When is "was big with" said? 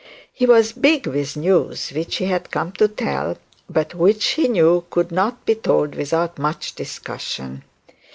0.47-1.37